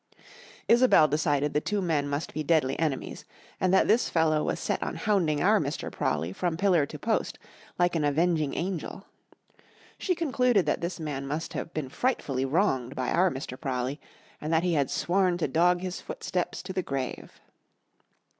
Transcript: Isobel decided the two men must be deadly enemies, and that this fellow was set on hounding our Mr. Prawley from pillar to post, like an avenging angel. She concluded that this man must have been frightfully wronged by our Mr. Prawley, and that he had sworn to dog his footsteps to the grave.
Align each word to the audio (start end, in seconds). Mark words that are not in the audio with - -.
Isobel 0.67 1.07
decided 1.07 1.53
the 1.53 1.61
two 1.61 1.79
men 1.79 2.09
must 2.09 2.33
be 2.33 2.41
deadly 2.41 2.79
enemies, 2.79 3.23
and 3.59 3.71
that 3.71 3.87
this 3.87 4.09
fellow 4.09 4.43
was 4.43 4.59
set 4.59 4.81
on 4.81 4.95
hounding 4.95 5.43
our 5.43 5.59
Mr. 5.59 5.91
Prawley 5.91 6.33
from 6.33 6.57
pillar 6.57 6.87
to 6.87 6.97
post, 6.97 7.37
like 7.77 7.95
an 7.95 8.03
avenging 8.03 8.55
angel. 8.55 9.05
She 9.99 10.15
concluded 10.15 10.65
that 10.65 10.81
this 10.81 10.99
man 10.99 11.27
must 11.27 11.53
have 11.53 11.71
been 11.71 11.87
frightfully 11.89 12.45
wronged 12.45 12.95
by 12.95 13.11
our 13.11 13.29
Mr. 13.29 13.61
Prawley, 13.61 14.01
and 14.41 14.51
that 14.51 14.63
he 14.63 14.73
had 14.73 14.89
sworn 14.89 15.37
to 15.37 15.47
dog 15.47 15.81
his 15.81 16.01
footsteps 16.01 16.63
to 16.63 16.73
the 16.73 16.81
grave. 16.81 17.39